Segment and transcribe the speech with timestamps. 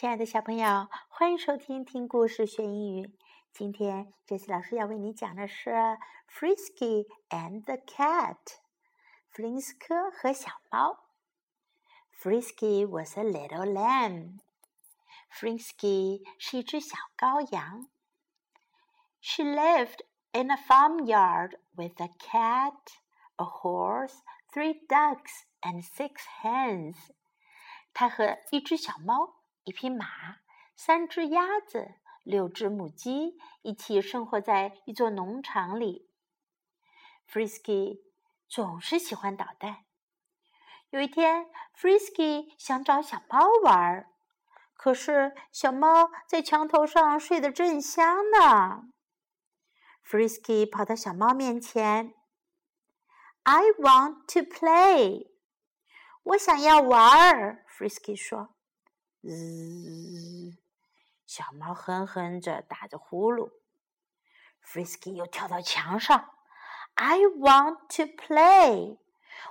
[0.00, 3.18] 亲爱的小朋友，欢迎收听听故事学英语。
[3.52, 5.68] 今天这次老师要为你讲的是《
[6.26, 8.36] Frisky and the Cat》。
[9.28, 11.04] 弗林斯科和小猫。
[12.18, 14.38] Frisky was a little lamb.
[15.30, 17.90] Frisky 是一只小羔羊。
[19.20, 20.00] She lived
[20.32, 22.72] in a farmyard with a cat,
[23.36, 24.20] a horse,
[24.50, 26.96] three ducks, and six hens.
[27.92, 29.36] 她和一只小猫。
[29.65, 30.05] 一匹马，
[30.75, 36.07] 三只鸭子，六只母鸡一起生活在一座农场里。
[37.27, 38.01] Frisky
[38.47, 39.85] 总是喜欢捣蛋。
[40.91, 44.11] 有一天，Frisky 想找小猫玩儿，
[44.75, 48.83] 可是小猫在墙头上睡得正香呢。
[50.05, 52.13] Frisky 跑到小猫面前
[53.41, 55.31] ：“I want to play。”
[56.21, 57.65] 我想要玩。
[57.67, 58.54] Frisky 说。
[59.25, 60.55] 滋！
[61.25, 63.51] 小猫哼哼着，打着呼噜。
[64.63, 66.29] Frisky 又跳到墙上。
[66.93, 68.99] I want to play。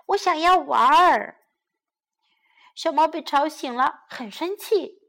[0.06, 1.44] 我想要玩儿。
[2.74, 5.02] 小猫被吵醒了，很生气。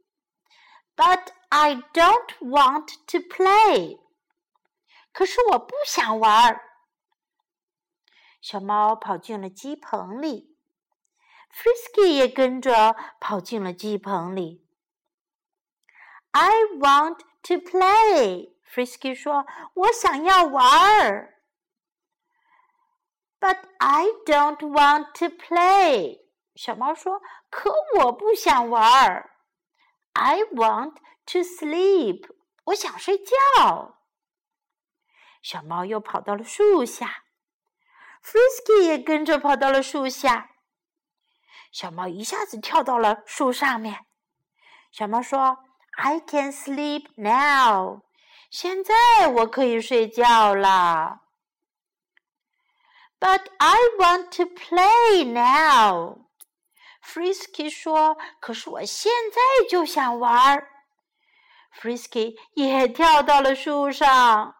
[0.95, 3.99] But I don't want to play。
[5.11, 6.61] 可是我不想玩儿。
[8.41, 10.54] 小猫跑进了鸡棚里。
[11.54, 14.66] Frisky 也跟着跑进了鸡棚里。
[16.30, 18.54] I want to play.
[18.64, 21.42] Frisky 说：“我想要玩儿。”
[23.40, 26.20] But I don't want to play.
[26.54, 29.30] 小猫说：“可我不想玩儿。”
[30.12, 30.96] I want
[31.26, 32.28] to sleep.
[32.64, 33.98] 我想睡觉。
[35.42, 37.24] 小猫又跑到了树下，
[38.22, 40.50] Frisky 也跟着跑到了树下。
[41.75, 44.05] 小猫一下子跳到了树上面。
[44.93, 45.57] 小猫说
[45.97, 48.03] ：“I can sleep now。”
[48.49, 51.19] 现在我可以睡觉了。
[53.19, 56.19] But I want to play now。
[57.03, 60.69] Frisky 说：“可是我现在就想玩儿。
[61.77, 64.55] ”Frisky 也跳到了树上。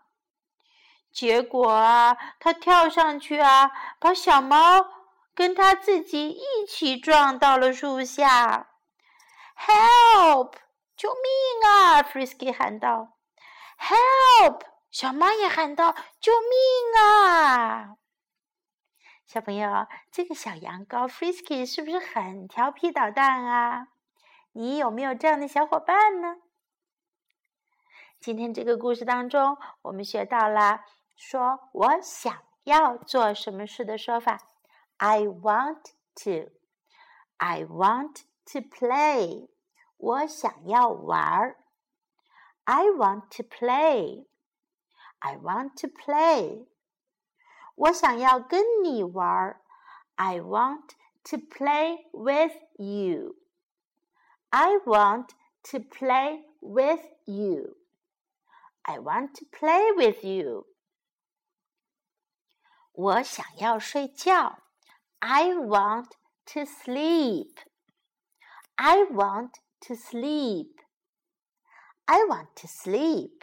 [1.13, 3.71] 结果啊，他跳上去啊，
[4.01, 4.85] 把小猫。
[5.35, 8.69] 跟他自己一起撞到了树下
[9.57, 10.53] ，Help！
[10.95, 13.17] 救命啊！Frisky 喊道
[13.77, 14.61] ，Help！
[14.89, 17.97] 小猫也喊道，救命啊！
[19.25, 23.87] 小朋友，这个小羊羔 Frisky 是不是很调皮捣蛋啊？
[24.53, 26.37] 你有没有这样的小伙伴呢？
[28.21, 30.85] 今天这个故事当中，我们学到了
[31.17, 34.39] 说我想要做什么事的说法。
[34.98, 35.92] I want
[36.24, 36.50] to.
[37.38, 39.48] I want to play.
[39.96, 41.56] 我想要玩儿。
[42.64, 44.26] I want to play.
[45.20, 46.66] I want to play.
[47.74, 49.62] 我想要跟你玩儿。
[50.16, 50.90] I want
[51.24, 53.36] to play with you.
[54.50, 55.30] I want
[55.70, 57.76] to play with you.
[58.82, 60.66] I want to play with you.
[62.92, 64.58] 我想要睡觉。
[65.24, 66.12] I want
[66.46, 67.58] to sleep.
[68.76, 70.80] I want to sleep.
[72.06, 73.42] I want to sleep.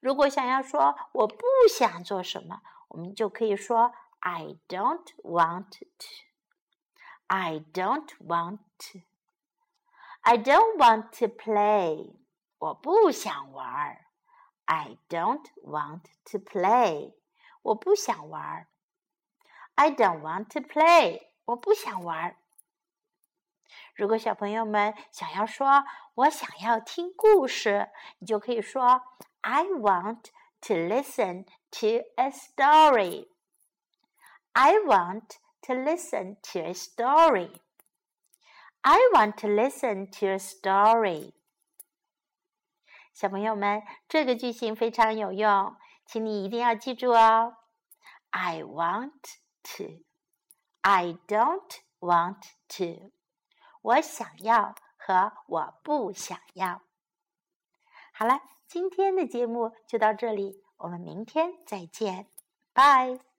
[0.00, 5.86] 如果想要说我不想做什么，我们就可以说 I don't want to.
[7.28, 8.98] I don't want to.
[10.22, 12.16] I don't want to play.
[12.58, 14.04] 我不想玩。
[14.64, 17.14] I don't want to play.
[17.62, 18.68] 我不想玩。
[19.76, 21.28] I don't want to play。
[21.46, 22.36] 我不想玩。
[23.94, 25.84] 如果小朋友们想要说“
[26.14, 29.02] 我想要听故事”，你就可以说
[29.40, 30.26] “I want
[30.62, 37.60] to listen to a story”。I want to listen to a story.
[38.82, 41.32] I want to listen to a story.
[43.14, 45.76] 小朋友们，这个句型非常有用，
[46.06, 47.56] 请你一定要记住哦。
[48.30, 49.36] I want
[49.75, 50.03] to.
[50.81, 52.43] I don't want
[52.77, 53.11] to.
[53.81, 56.81] 我想要和我不想要。
[58.13, 62.29] 好了，今天的节目就到这里，我们明天再见，
[62.73, 63.27] 拜。